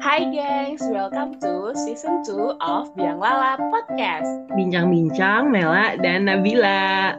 [0.00, 4.48] Hai gengs, welcome to season 2 of Biang Lala Podcast.
[4.56, 7.12] Bincang-bincang Mela dan Nabila.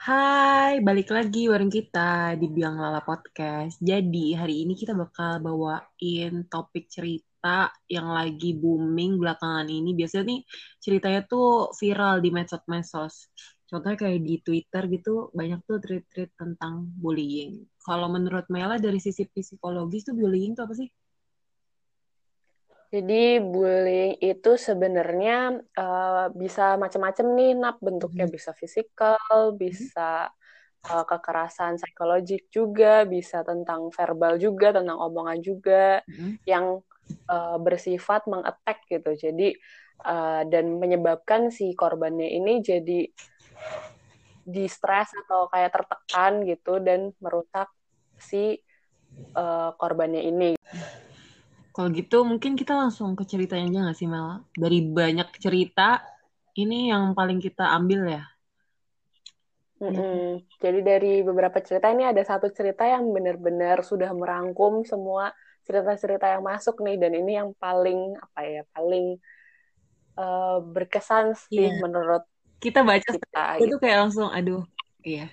[0.00, 3.76] Hai, balik lagi bareng kita di Biang Lala Podcast.
[3.84, 9.92] Jadi hari ini kita bakal bawain topik cerita yang lagi booming belakangan ini.
[9.92, 10.40] Biasanya nih
[10.80, 13.28] ceritanya tuh viral di medsos-medsos.
[13.74, 17.66] Contohnya kayak di Twitter gitu, banyak tuh tweet-tweet tentang bullying.
[17.82, 20.86] Kalau menurut Mela dari sisi psikologis tuh bullying tuh apa sih?
[22.94, 28.34] Jadi bullying itu sebenarnya uh, bisa macam-macam nih, nap bentuknya hmm.
[28.38, 30.30] bisa fisikal, bisa
[30.86, 36.46] uh, kekerasan psikologik juga, bisa tentang verbal juga, tentang omongan juga, hmm.
[36.46, 36.78] yang
[37.26, 39.18] uh, bersifat mengattack gitu.
[39.18, 39.58] Jadi
[40.06, 43.10] uh, dan menyebabkan si korbannya ini jadi
[44.44, 47.68] di stres atau kayak tertekan gitu dan merusak
[48.20, 48.60] si
[49.34, 50.50] uh, korbannya ini.
[51.74, 54.46] Kalau gitu mungkin kita langsung ke ceritanya aja nggak sih Mel?
[54.54, 56.04] Dari banyak cerita
[56.54, 58.24] ini yang paling kita ambil ya.
[59.82, 60.24] Mm -hmm.
[60.62, 65.34] Jadi dari beberapa cerita ini ada satu cerita yang benar-benar sudah merangkum semua
[65.64, 69.16] cerita-cerita yang masuk nih dan ini yang paling apa ya paling
[70.20, 71.80] uh, berkesan sih yeah.
[71.80, 72.22] menurut
[72.64, 73.76] kita baca kita, itu gitu.
[73.76, 74.64] kayak langsung aduh
[75.04, 75.28] iya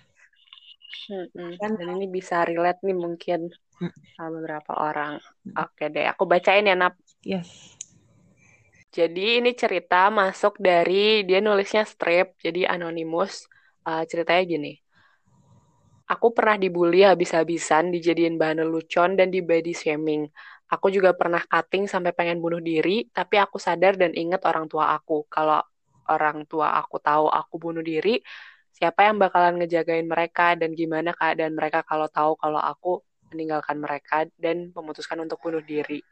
[1.07, 3.47] hmm, kan dan ini bisa relate nih mungkin
[3.79, 3.93] hmm.
[4.19, 5.23] sama beberapa orang
[5.55, 7.79] oke deh aku bacain ya nap yes
[8.91, 13.47] jadi ini cerita masuk dari dia nulisnya strip jadi anonimus
[13.87, 14.73] uh, ceritanya gini
[16.11, 20.27] Aku pernah dibully habis-habisan, dijadiin bahan lelucon, dan di body shaming.
[20.67, 24.91] Aku juga pernah cutting sampai pengen bunuh diri, tapi aku sadar dan inget orang tua
[24.91, 25.23] aku.
[25.31, 25.63] Kalau
[26.09, 28.21] orang tua aku tahu aku bunuh diri,
[28.71, 34.27] siapa yang bakalan ngejagain mereka dan gimana keadaan mereka kalau tahu kalau aku meninggalkan mereka
[34.39, 36.03] dan memutuskan untuk bunuh diri.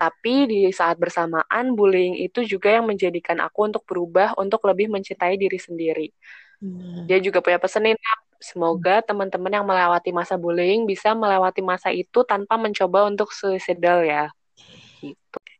[0.00, 5.36] Tapi di saat bersamaan bullying itu juga yang menjadikan aku untuk berubah untuk lebih mencintai
[5.36, 6.08] diri sendiri.
[6.60, 7.04] Hmm.
[7.04, 7.84] Dia juga punya pesan
[8.40, 14.32] semoga teman-teman yang melewati masa bullying bisa melewati masa itu tanpa mencoba untuk suicidal ya.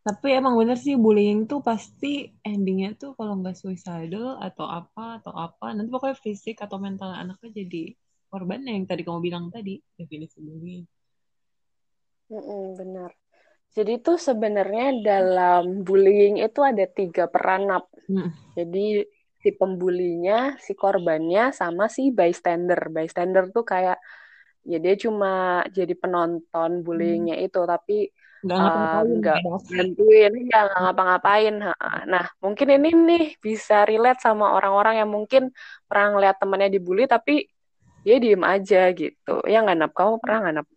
[0.00, 5.32] Tapi emang bener sih bullying tuh pasti endingnya tuh kalau nggak suicidal atau apa atau
[5.36, 7.92] apa nanti pokoknya fisik atau mental anaknya jadi
[8.32, 10.84] korban yang tadi kamu bilang tadi definisi bullying.
[12.30, 13.10] Mm -mm, benar.
[13.70, 17.70] Jadi tuh sebenarnya dalam bullying itu ada tiga peran.
[18.10, 18.30] Mm.
[18.58, 19.06] Jadi
[19.40, 22.90] si pembulinya, si korbannya, sama si bystander.
[22.90, 23.98] Bystander tuh kayak
[24.66, 27.46] ya dia cuma jadi penonton bullyingnya mm.
[27.46, 27.98] itu, tapi
[28.40, 31.54] nggak ngapa-ngapain nggak bantuin ya nggak ngapa-ngapain.
[32.08, 35.52] Nah mungkin ini nih bisa relate sama orang-orang yang mungkin
[35.84, 37.44] pernah ngeliat temannya dibully tapi
[38.00, 39.44] dia diem aja gitu.
[39.44, 39.92] Ya nggak nap?
[39.92, 40.68] Kamu pernah nggak nap?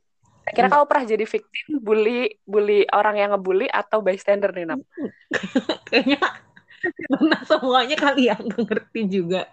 [0.43, 4.83] Kira kamu pernah jadi victim bully bully orang yang ngebully atau bystander nih nap?
[5.87, 6.19] Kayaknya
[7.07, 9.47] pernah semuanya kali ya nggak ngerti juga.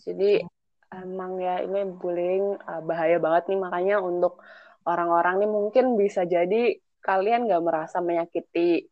[0.00, 0.40] Jadi
[0.88, 3.58] emang ya ini bullying uh, bahaya banget nih.
[3.60, 4.40] Makanya untuk
[4.88, 8.84] orang-orang nih mungkin bisa jadi kalian nggak merasa menyakiti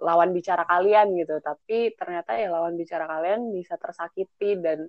[0.00, 4.88] lawan bicara kalian gitu, tapi ternyata ya lawan bicara kalian bisa tersakiti dan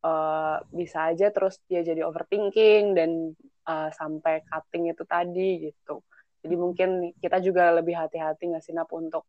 [0.00, 3.36] uh, bisa aja terus dia jadi overthinking dan
[3.68, 6.00] uh, sampai cutting itu tadi gitu.
[6.40, 9.28] Jadi mungkin kita juga lebih hati-hati nggak sih Nap untuk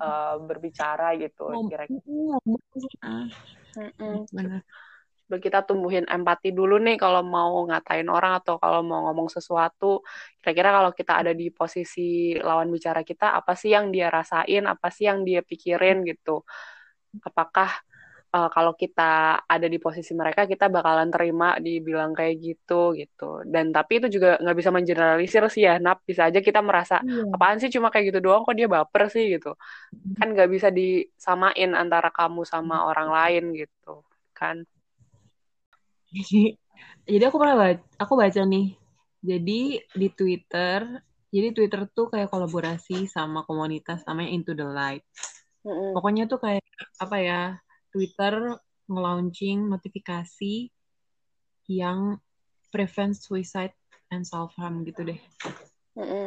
[0.00, 2.00] uh, berbicara gitu kira-kira.
[4.32, 4.62] Benar
[5.26, 10.06] kita tumbuhin empati dulu nih kalau mau ngatain orang atau kalau mau ngomong sesuatu.
[10.38, 14.62] Kira-kira kalau kita ada di posisi lawan bicara kita apa sih yang dia rasain?
[14.70, 16.46] Apa sih yang dia pikirin gitu?
[17.26, 17.82] Apakah
[18.30, 23.42] uh, kalau kita ada di posisi mereka kita bakalan terima dibilang kayak gitu gitu.
[23.42, 26.06] Dan tapi itu juga nggak bisa mengeneralisir sih ya nap.
[26.06, 27.34] Bisa aja kita merasa yeah.
[27.34, 29.26] apaan sih cuma kayak gitu doang kok dia baper sih?
[29.34, 29.58] gitu.
[30.22, 34.68] Kan nggak bisa disamain antara kamu sama orang lain gitu kan
[37.10, 38.66] jadi aku pernah baca, aku baca nih.
[39.26, 40.80] Jadi di Twitter,
[41.34, 45.02] jadi Twitter tuh kayak kolaborasi sama komunitas namanya Into the Light.
[45.66, 45.90] Mm-hmm.
[45.98, 46.62] Pokoknya tuh kayak
[47.02, 47.42] apa ya,
[47.90, 50.70] Twitter nge-launching notifikasi
[51.66, 52.22] yang
[52.70, 53.74] prevent suicide
[54.14, 55.20] and self harm gitu deh.
[55.98, 56.26] Mm-hmm.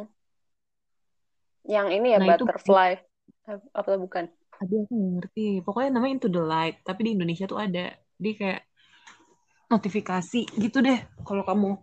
[1.69, 4.25] Yang ini ya nah, butterfly itu, apa bukan?
[4.59, 5.63] Aduh aku ngerti.
[5.63, 7.95] Pokoknya namanya Into the Light, tapi di Indonesia tuh ada.
[8.19, 8.61] Dia kayak
[9.69, 11.77] notifikasi gitu deh kalau kamu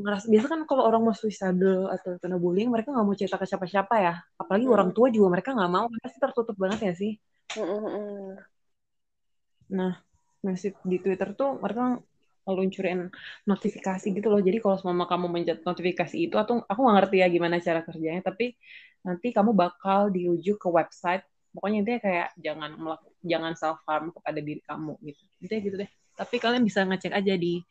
[0.00, 3.44] ngerasa biasa kan kalau orang mau suicidal atau kena bullying mereka nggak mau cerita ke
[3.48, 4.72] siapa-siapa ya apalagi mm.
[4.72, 7.12] orang tua juga mereka nggak mau pasti tertutup banget ya sih
[7.56, 8.40] mm.
[9.76, 10.00] nah
[10.40, 12.00] masih di Twitter tuh mereka
[12.48, 13.12] ngeluncurin
[13.44, 14.40] notifikasi gitu loh.
[14.40, 18.22] Jadi kalau semua kamu mencet notifikasi itu, atau aku nggak ngerti ya gimana cara kerjanya,
[18.24, 18.56] tapi
[19.04, 21.24] nanti kamu bakal dirujuk ke website.
[21.52, 22.70] Pokoknya intinya kayak jangan
[23.22, 25.22] jangan self harm kepada diri kamu gitu.
[25.42, 25.90] Intinya gitu deh.
[26.20, 27.64] Tapi kalian bisa ngecek aja di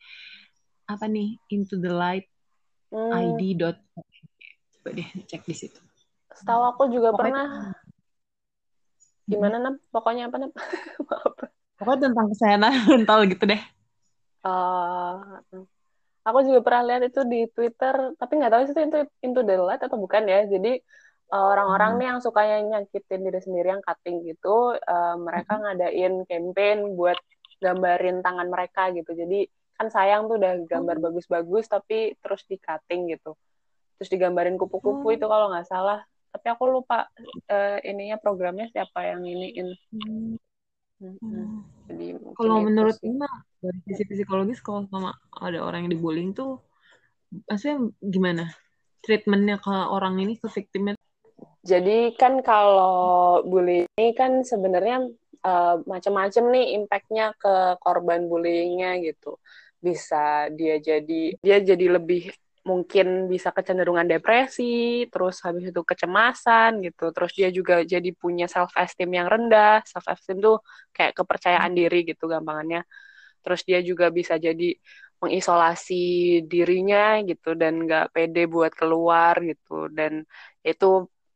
[0.84, 2.26] apa nih into the light
[2.90, 3.62] Hmm, id.
[4.74, 5.78] Coba deh cek di situ.
[6.30, 7.48] setahu aku juga Pokoknya- pernah
[9.24, 9.76] gimana Nap?
[9.88, 10.52] Pokoknya apa Nap?
[11.06, 11.34] Maaf.
[11.78, 13.62] Pokoknya tentang kesehatan mental gitu deh.
[14.40, 15.14] Eh,
[16.24, 19.54] aku juga pernah lihat itu di Twitter, tapi nggak tahu sih itu into, into the
[19.56, 20.42] light atau bukan ya.
[20.44, 20.82] Jadi
[21.30, 21.98] eh, orang-orang Hmm.
[22.02, 25.62] nih yang sukanya nyakitin diri sendiri yang cutting gitu, eh, mereka Hmm.
[25.62, 27.14] ngadain campaign buat
[27.60, 29.12] gambarin tangan mereka gitu.
[29.12, 29.44] Jadi
[29.76, 31.02] kan sayang tuh udah gambar Oh.
[31.08, 33.36] bagus-bagus tapi terus di cutting gitu.
[34.00, 35.14] Terus digambarin kupu-kupu Oh.
[35.14, 36.00] itu kalau nggak salah.
[36.30, 37.06] Tapi aku lupa
[37.46, 39.68] eh, ininya programnya siapa yang iniin.
[39.94, 40.34] Hmm.
[41.00, 41.64] Mm-mm.
[41.88, 42.92] Jadi Kalau menurut.
[43.00, 43.24] Ima
[43.60, 46.60] dari sisi psikologis kalau sama ada orang yang dibullying tuh
[47.48, 48.44] maksudnya gimana?
[49.00, 50.92] Treatmentnya ke orang ini ke victimnya
[51.64, 55.08] Jadi kan kalau bullying ini kan sebenarnya
[55.46, 57.48] eh, macam-macam nih impactnya ke
[57.82, 59.28] korban bullyingnya gitu.
[59.86, 62.20] Bisa dia jadi dia jadi lebih
[62.60, 64.62] mungkin bisa kecenderungan depresi,
[65.12, 67.02] terus habis itu kecemasan gitu.
[67.14, 69.80] Terus dia juga jadi punya self esteem yang rendah.
[69.88, 70.56] Self esteem tuh
[70.96, 72.80] kayak kepercayaan diri gitu gampangannya.
[73.42, 74.76] Terus dia juga bisa jadi
[75.20, 75.94] mengisolasi
[76.48, 80.24] dirinya gitu dan nggak pede buat keluar gitu dan
[80.64, 80.86] itu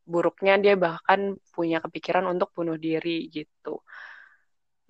[0.05, 3.81] buruknya dia bahkan punya kepikiran untuk bunuh diri gitu.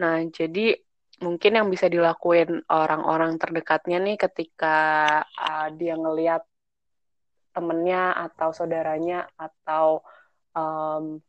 [0.03, 0.75] Nah, jadi
[1.23, 4.79] mungkin yang bisa dilakuin orang-orang terdekatnya nih ketika
[5.23, 6.43] uh, dia ngelihat
[7.55, 10.03] temennya atau saudaranya atau
[10.59, 11.23] um,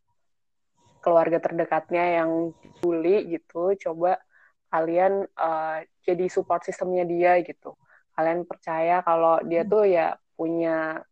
[1.05, 2.49] keluarga terdekatnya yang
[2.81, 4.17] bully gitu, coba
[4.73, 7.77] kalian uh, jadi support sistemnya dia gitu.
[8.17, 11.05] Kalian percaya kalau dia tuh ya punya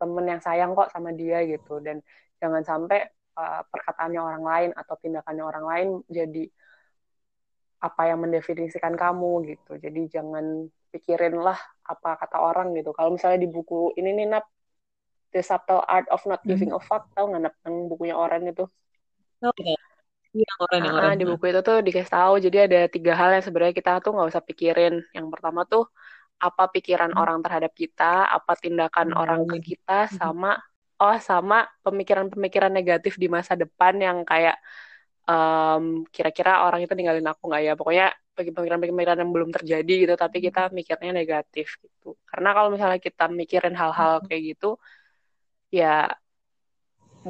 [0.00, 1.96] temen yang sayang kok sama dia gitu dan
[2.40, 2.98] jangan sampai
[3.36, 6.44] uh, perkataannya orang lain atau tindakannya orang lain jadi
[7.80, 9.72] apa yang mendefinisikan kamu gitu.
[9.80, 11.56] Jadi jangan pikirin lah
[11.92, 12.92] apa kata orang gitu.
[12.92, 14.44] Kalau misalnya di buku ini nih Nap,
[15.32, 18.64] The Subtle Art of Not Giving a Fuck, tau nggak Nap yang bukunya orang itu?
[19.40, 19.72] Oke.
[20.30, 21.18] Iya, orang yang Ah, orang.
[21.18, 24.28] di buku itu tuh dikasih tahu jadi ada tiga hal yang sebenarnya kita tuh nggak
[24.30, 24.94] usah pikirin.
[25.16, 25.82] Yang pertama tuh
[26.46, 27.20] apa pikiran Hmm.
[27.20, 28.04] orang terhadap kita,
[28.36, 30.48] apa tindakan Hmm, orang ke kita, sama
[31.00, 34.56] oh sama pemikiran-pemikiran negatif di masa depan yang kayak
[35.28, 35.84] em,
[36.14, 37.72] kira-kira orang itu ninggalin aku nggak ya?
[37.80, 38.06] Pokoknya
[38.36, 42.06] bagi pemikiran-pemikiran yang belum terjadi gitu, tapi kita mikirnya negatif gitu.
[42.30, 44.66] Karena kalau misalnya kita mikirin hal-hal kayak gitu,
[45.70, 46.10] ya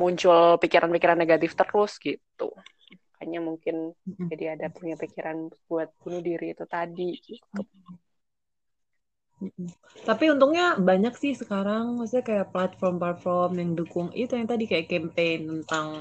[0.00, 2.48] muncul pikiran-pikiran negatif terus gitu.
[3.10, 3.76] Makanya mungkin
[4.30, 7.60] jadi ada punya pikiran buat bunuh diri itu tadi gitu.
[10.04, 15.38] Tapi untungnya banyak sih sekarang, maksudnya kayak platform-platform yang dukung itu yang tadi kayak campaign
[15.48, 16.00] tentang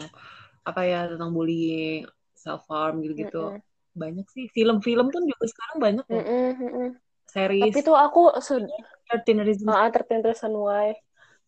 [0.68, 2.04] apa ya tentang bullying,
[2.36, 3.40] self harm gitu-gitu.
[3.40, 3.62] Mm-mm.
[3.96, 6.24] Banyak sih film-film pun juga sekarang banyak loh.
[6.24, 6.88] Mm-mm, mm-mm.
[7.30, 8.68] Series Tapi tuh aku sudah
[9.10, 9.70] 13 Reasons.
[9.70, 10.90] ah 13 Reasons Why.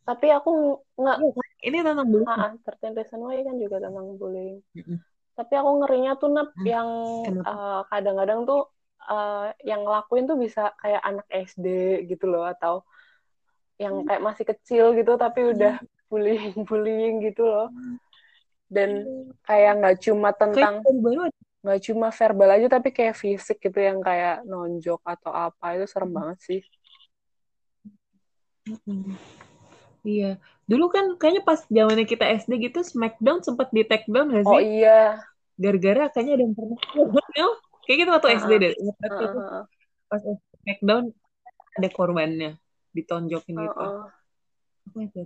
[0.07, 0.49] Tapi aku
[0.99, 1.47] nggak Iya kan?
[1.67, 2.29] Ini tentang bullying.
[2.31, 4.57] ah 13 Reasons Why kan juga tentang bullying.
[4.75, 4.97] Mm-mm.
[5.37, 6.89] Tapi aku ngerinya tuh nap yang
[7.51, 8.59] eh, kadang-kadang tuh
[9.09, 11.65] eh, yang ngelakuin tuh bisa kayak anak SD
[12.05, 12.85] gitu loh atau
[13.81, 17.69] yang kayak masih kecil gitu tapi udah bullying bullying gitu loh.
[18.71, 19.03] Dan
[19.43, 20.79] kayak nggak cuma tentang
[21.61, 26.09] nggak cuma verbal aja tapi kayak fisik gitu yang kayak nonjok atau apa itu serem
[26.09, 26.61] banget sih.
[30.01, 30.41] Iya.
[30.65, 34.57] Dulu kan kayaknya pas zamannya kita SD gitu Smackdown sempat di take down gak Oh
[34.57, 34.81] sih?
[34.81, 35.21] iya.
[35.61, 36.79] Gara-gara kayaknya ada yang pernah
[37.85, 38.71] Kayak gitu waktu SD deh.
[38.77, 39.63] Ingat itu ah, ah,
[40.07, 40.21] pas
[40.61, 41.03] Smackdown
[41.79, 42.51] ada korbannya
[42.93, 43.85] ditonjokin ah, gitu.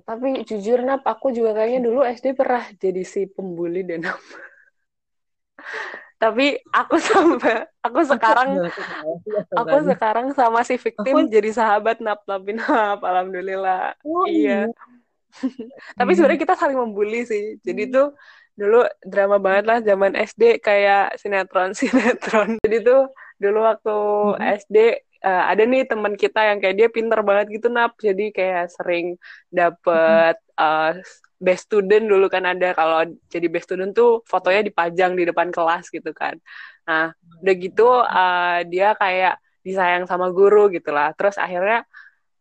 [0.05, 4.19] Tapi jujur nap aku juga kayaknya dulu SD pernah jadi si pembuli deh nap.
[6.15, 8.55] Tapi aku sampai aku sekarang
[9.51, 13.99] aku sekarang sama si victim Aku- jadi sahabat nap tapi nap alhamdulillah.
[14.05, 14.71] Oh, Iya.
[15.99, 17.59] Tapi sebenarnya kita saling membuli sih.
[17.59, 18.15] Jadi tuh
[18.55, 22.49] dulu drama banget lah zaman SD kayak sinetron sinetron.
[22.63, 23.01] Jadi tuh
[23.41, 24.41] dulu waktu Mhm.
[24.41, 24.77] SD
[25.25, 27.91] eh, ada nih teman kita yang kayak dia pinter banget gitu nap.
[27.99, 29.05] Jadi kayak sering
[29.51, 30.91] dapet eh,
[31.45, 35.91] best student dulu kan ada kalau jadi best student tuh fotonya dipajang di depan kelas
[35.91, 36.35] gitu kan.
[36.87, 37.11] Nah
[37.43, 39.33] udah gitu eh, dia kayak
[39.65, 41.11] disayang sama guru gitu lah.
[41.17, 41.83] Terus akhirnya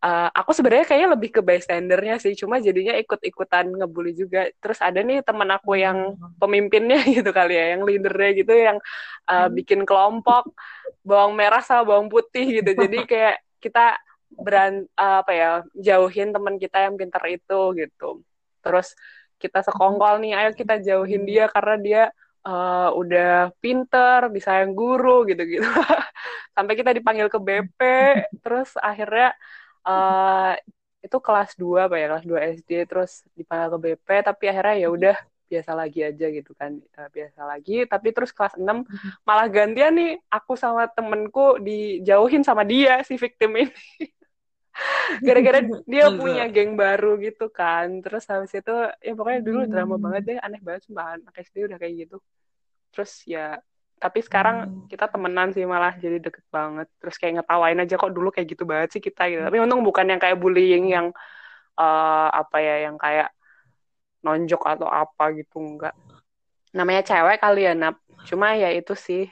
[0.04, 4.52] uh, aku sebenarnya kayaknya lebih ke bystandernya sih cuma jadinya ikut-ikutan ngebully juga.
[4.60, 6.36] Terus ada nih teman aku yang Hmm.
[6.36, 8.78] pemimpinnya gitu kali ya yang leadernya gitu yang
[9.30, 10.52] uh, bikin kelompok
[11.00, 12.70] bawang merah sama bawang putih gitu.
[12.76, 13.96] Jadi kayak kita
[14.34, 18.20] beran uh, apa ya jauhin teman kita yang pintar itu gitu.
[18.60, 18.92] Terus
[19.40, 22.02] kita sekongkol nih ayo kita jauhin dia karena dia
[22.44, 25.64] uh, udah pinter disayang guru gitu-gitu.
[26.56, 27.80] Sampai kita dipanggil ke BP
[28.44, 29.34] terus akhirnya
[29.84, 30.52] uh,
[31.04, 34.88] itu kelas 2 apa ya kelas 2 SD terus dipanggil ke BP tapi akhirnya ya
[34.88, 37.84] udah biasa lagi aja gitu kan uh, biasa lagi.
[37.84, 38.88] Tapi terus kelas 6
[39.22, 43.70] malah gantian nih aku sama temenku dijauhin sama dia si victim ini.
[45.26, 48.02] Gara-gara dia punya geng baru gitu kan.
[48.02, 51.78] Terus habis itu ya pokoknya dulu drama banget deh aneh banget sumpah anak SD udah
[51.78, 52.16] kayak gitu.
[52.90, 53.60] Terus ya
[54.04, 54.56] tapi sekarang
[54.92, 56.86] kita temenan sih malah jadi deket banget.
[57.00, 59.22] Terus kayak ngetawain aja kok dulu kayak gitu banget sih kita?
[59.32, 59.40] gitu.
[59.48, 61.06] Tapi untung bukan yang kayak bullying yang
[61.80, 63.32] uh, apa ya yang kayak
[64.20, 65.96] nonjok atau apa gitu enggak.
[66.76, 67.96] Namanya cewek kali ya nap.
[68.28, 69.24] Cuma ya itu sih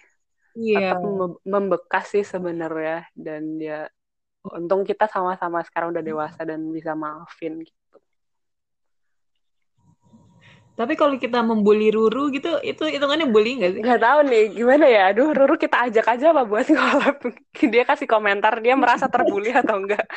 [0.56, 0.96] Iya.
[0.96, 1.04] tetap
[1.44, 3.04] membekas sih sebenarnya.
[3.12, 3.84] Dan ya
[4.48, 7.81] untung kita sama-sama sekarang udah dewasa dan bisa maafin gitu.
[10.72, 13.80] Tapi kalau kita membuli Ruru gitu, itu hitungannya bully nggak sih?
[13.84, 15.12] Gak tahu nih gimana ya.
[15.12, 17.20] Aduh, Ruru kita ajak aja apa buat collab.
[17.72, 20.08] Dia kasih komentar dia merasa terbully atau enggak.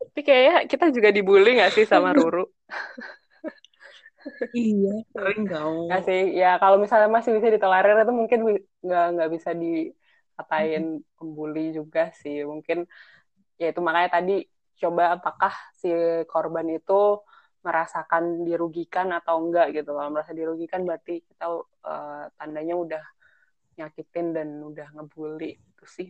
[0.00, 2.48] Tapi kayaknya kita juga dibully gak sih sama Ruru?
[4.56, 5.44] iya, sering.
[5.92, 8.40] Gak sih, ya kalau misalnya masih bisa ditolerir itu mungkin
[8.80, 12.40] nggak nggak bisa dikatain pembuli juga sih.
[12.48, 12.88] Mungkin
[13.60, 14.48] ya itu makanya tadi
[14.80, 15.92] coba apakah si
[16.24, 17.20] korban itu
[17.60, 19.92] merasakan dirugikan atau enggak gitu.
[19.92, 21.46] Kalau merasa dirugikan berarti kita
[21.84, 23.04] uh, tandanya udah
[23.76, 26.08] nyakitin dan udah ngebully itu sih.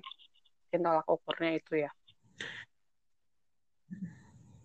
[0.67, 1.91] Mungkin tolak ukurnya itu ya.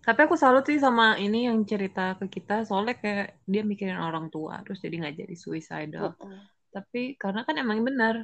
[0.06, 4.30] Tapi aku salut sih sama ini yang cerita ke kita soalnya kayak dia mikirin orang
[4.30, 6.14] tua terus jadi nggak jadi suicidal.
[6.14, 6.40] Mm -mm.
[6.70, 8.22] Tapi karena kan emang benar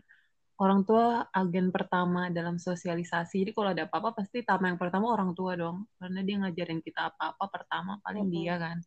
[0.62, 3.42] orang tua agen pertama dalam sosialisasi.
[3.42, 5.90] Jadi kalau ada apa-apa pasti tama yang pertama orang tua dong.
[5.98, 8.36] Karena dia ngajarin kita apa-apa pertama paling Mm-mm.
[8.38, 8.78] dia kan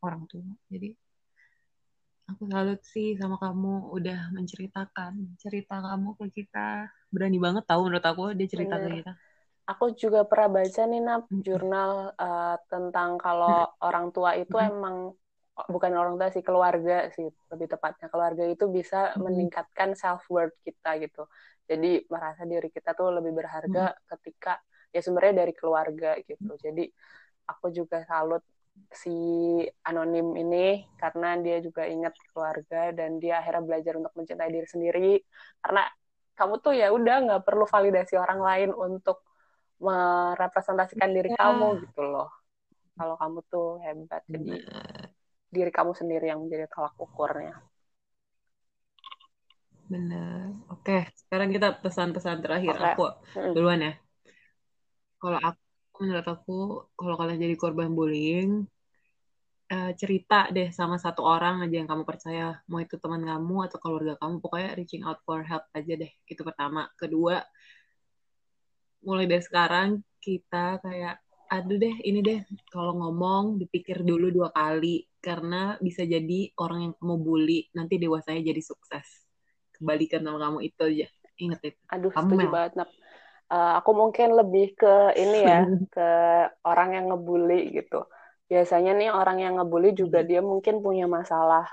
[0.00, 0.48] orang tua.
[0.72, 0.96] Jadi
[2.32, 6.88] aku salut sih sama kamu udah menceritakan cerita kamu ke kita.
[7.12, 8.88] Berani banget tahu menurut aku dia cerita Bener.
[8.88, 9.12] ke kita.
[9.68, 15.12] Aku juga pernah baca nih Nap jurnal uh, tentang kalau orang tua itu emang
[15.66, 19.24] bukan orang tua sih keluarga sih lebih tepatnya keluarga itu bisa Mm-mm.
[19.26, 21.26] meningkatkan self worth kita gitu.
[21.70, 24.60] Jadi merasa diri kita tuh lebih berharga ketika
[24.94, 26.50] ya sebenarnya dari keluarga gitu.
[26.64, 26.82] Jadi
[27.50, 28.42] aku juga salut
[29.02, 29.10] si
[29.88, 35.08] anonim ini karena dia juga ingat keluarga dan dia akhirnya belajar untuk mencintai diri sendiri
[35.64, 35.82] karena
[36.38, 39.18] kamu tuh ya udah nggak perlu validasi orang lain untuk
[39.82, 41.36] merepresentasikan diri Ya.
[41.36, 42.28] kamu gitu loh.
[42.98, 44.62] Kalau kamu tuh hebat, jadi
[45.48, 47.56] diri kamu sendiri yang menjadi tolak ukurnya.
[49.88, 50.52] Bener.
[50.68, 52.76] Oke, sekarang kita pesan-pesan terakhir.
[52.76, 52.84] Oke.
[52.92, 53.04] Aku
[53.56, 53.92] duluan ya.
[55.16, 55.64] Kalau aku,
[56.04, 56.58] menurut aku,
[56.92, 58.68] kalau kalian jadi korban bullying,
[59.72, 62.60] eh, cerita deh sama satu orang aja yang kamu percaya.
[62.68, 64.44] Mau itu teman kamu atau keluarga kamu.
[64.44, 66.12] Pokoknya reaching out for help aja deh.
[66.28, 66.92] Itu pertama.
[66.92, 67.40] Kedua,
[69.08, 71.16] mulai dari sekarang kita kayak,
[71.48, 75.07] aduh deh, ini deh, kalau ngomong dipikir dulu dua kali.
[75.18, 79.06] Karena bisa jadi orang yang kamu bully, nanti dewasanya jadi sukses.
[79.74, 81.06] Kebalikan sama kamu itu aja.
[81.38, 81.80] Ingat itu.
[81.90, 82.52] Aduh, Kamu, setuju Mel.
[82.54, 82.90] banget, Nap.
[83.48, 85.60] Eh, aku mungkin lebih ke ini ya,
[85.94, 86.08] ke
[86.66, 88.04] orang yang ngebully gitu.
[88.48, 91.64] Biasanya nih orang yang ngebully juga dia mungkin punya masalah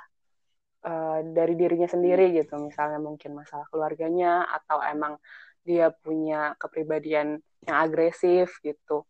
[0.86, 2.58] eh, dari dirinya sendiri gitu.
[2.62, 5.20] Misalnya mungkin masalah keluarganya atau emang
[5.66, 9.04] dia punya kepribadian yang agresif gitu.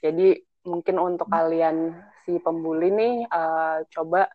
[0.00, 1.92] Jadi mungkin untuk kalian
[2.24, 4.28] si pembuli nih eh, coba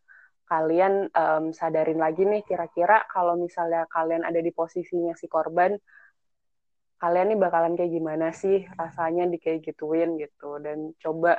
[0.46, 5.74] kalian em, sadarin lagi nih kira-kira kalau misalnya kalian ada di posisinya si korban
[7.02, 10.58] kalian nih bakalan kayak gimana sih rasanya di kayak gituin gitu.
[10.64, 11.38] Dan coba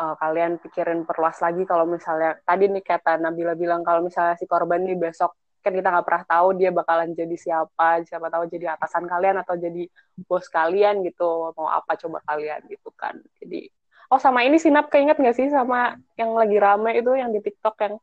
[0.00, 4.44] uh, kalian pikirin perluas lagi kalau misalnya tadi nih kata Nabila bilang kalau misalnya si
[4.46, 8.80] korban nih besok kan kita nggak pernah tahu dia bakalan jadi siapa siapa tahu jadi
[8.80, 9.84] atasan kalian atau jadi
[10.24, 13.16] bos kalian gitu mau apa coba kalian gitu kan.
[13.40, 13.68] Jadi
[14.10, 17.76] oh sama ini sinap keinget nggak sih sama yang lagi rame itu yang di TikTok
[17.80, 17.94] yang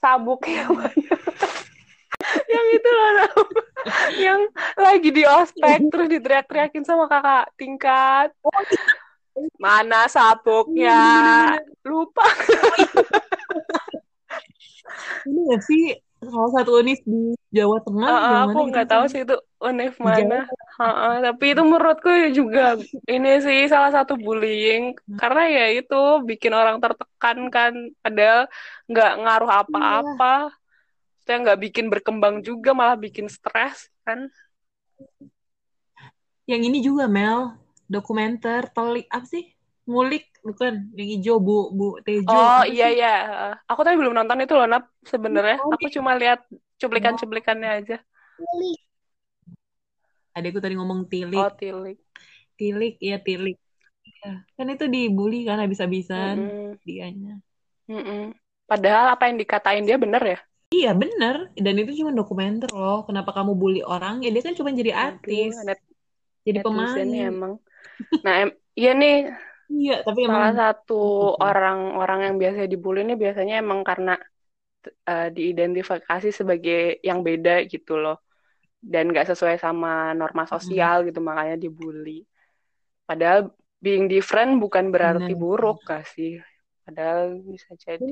[0.00, 0.72] sabuk yang
[2.48, 3.44] yang itu loh
[4.16, 4.40] yang
[4.80, 8.32] lagi di ospek terus diteriak-teriakin sama kakak tingkat.
[9.60, 10.96] Mana sabuknya?
[11.84, 12.24] Lupa.
[15.28, 15.96] Ini gak sih?
[16.24, 19.12] Salah satu univ di Jawa Tengah Uh, aku mana gitu nggak tahu kan?
[19.12, 20.48] sih itu univ mana.
[20.78, 22.74] Tapi itu menurutku juga
[23.06, 24.98] ini sih salah satu bullying.
[25.18, 28.50] Karena ya itu bikin orang tertekan kan padahal
[28.90, 29.60] nggak ngaruh iya.
[29.62, 30.34] apa-apa.
[31.24, 34.28] Saya nggak bikin berkembang juga malah bikin stres kan.
[36.44, 37.56] yang ini juga Mel.
[37.88, 39.54] Dokumenter telik apa sih?
[39.88, 40.90] Ngulik bukan.
[40.92, 42.28] Yang hijau bu bu Tejo.
[42.28, 43.00] Oh iya sih?
[43.00, 43.16] iya.
[43.70, 45.62] Aku tadi belum nonton itu loh Nap sebenarnya.
[45.62, 46.44] oh, Aku cuma lihat
[46.76, 47.96] cuplikan-cuplikannya aja.
[50.36, 51.00] Adekku tadi ngomong
[51.34, 51.98] Oh tilik Tilik.
[52.58, 53.56] tilik ya tilik
[54.22, 54.28] ya.
[54.56, 56.78] kan itu dibully kan habis-habisan Mm-mm.
[56.88, 57.30] dianya
[57.90, 58.20] Mm-mm.
[58.70, 60.38] Padahal apa yang dikatain dia bener ya?
[60.76, 64.70] iya bener dan itu cuma dokumenter loh kenapa kamu bully orang ya dia kan cuma
[64.80, 65.78] jadi Aduh, artis net
[66.46, 67.54] jadi netizen pemain ya emang.
[68.24, 69.12] Nah, em- iya nih
[69.74, 70.94] iya tapi salah emang satu
[71.46, 74.10] orang-orang yang biasa dibully ini biasanya emang karena
[75.10, 76.74] eh, diidentifikasi sebagai
[77.08, 78.14] yang beda gitu loh.
[78.84, 82.28] Dan nggak sesuai sama norma sosial gitu, makanya dibully.
[83.08, 83.48] Padahal
[83.80, 86.40] being different bukan berarti bener buruk gak sih?
[86.84, 88.04] Padahal bisa jadi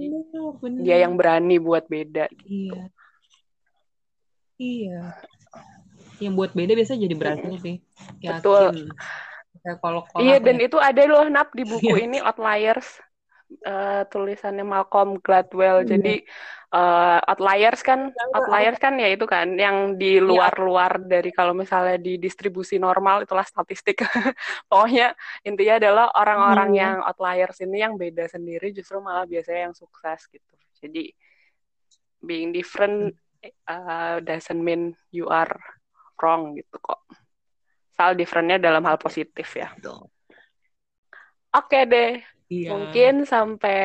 [0.61, 2.73] bener dia yang bener berani buat beda gitu.
[2.73, 2.88] iya
[4.57, 5.00] iya
[6.23, 7.76] yang buat beda biasa jadi berhasil sih
[8.23, 8.73] Betul.
[8.73, 8.88] yakin
[9.62, 12.05] kayak kalau kalau Iya, dan ya itu ada loh Nap di buku Iya.
[12.09, 12.88] ini Outliers
[13.61, 15.85] eh, tulisannya Malcolm Gladwell.
[15.85, 15.97] Iya.
[15.97, 16.14] Jadi
[16.73, 20.25] eh, Outliers kan Tahu, Outliers kan ya itu kan yang di Iya.
[20.25, 24.00] luar-luar dari kalau misalnya di distribusi normal itulah statistik.
[24.73, 25.12] Pokoknya
[25.44, 26.80] intinya adalah orang-orang Iya.
[26.80, 30.54] yang outliers ini yang beda sendiri justru malah biasanya yang sukses gitu.
[30.80, 31.12] Jadi
[32.23, 33.12] being different
[33.66, 35.50] uh, doesn't mean you are
[36.23, 37.02] wrong gitu kok.
[37.92, 39.75] Soal differentnya dalam hal positif ya.
[41.52, 42.68] Oke deh, Iya.
[42.76, 43.78] mungkin sampai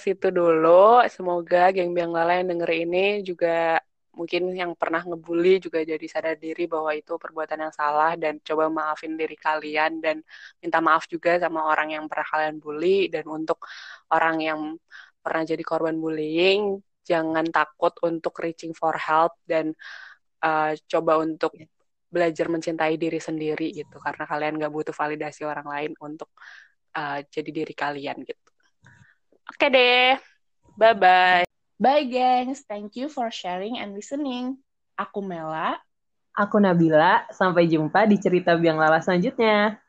[0.00, 1.04] situ dulu.
[1.12, 3.76] Semoga geng Biang Lala yang denger ini juga
[4.14, 8.70] mungkin yang pernah ngebully juga jadi sadar diri bahwa itu perbuatan yang salah dan coba
[8.70, 10.22] maafin diri kalian dan
[10.62, 13.66] minta maaf juga sama orang yang pernah kalian bully dan untuk
[14.14, 14.60] orang yang
[15.18, 19.74] pernah jadi korban bullying jangan takut untuk reaching for help dan
[20.46, 21.52] uh, coba untuk
[22.06, 26.30] belajar mencintai diri sendiri gitu karena kalian gak butuh validasi orang lain untuk
[26.94, 28.48] uh, jadi diri kalian gitu.
[29.44, 30.16] Oke deh,
[30.78, 31.44] bye bye.
[31.76, 34.56] Bye gengs, thank you for sharing and listening.
[34.96, 35.76] Aku Mela.
[36.34, 39.83] Aku Nabila, sampai jumpa di cerita Biang Lala selanjutnya.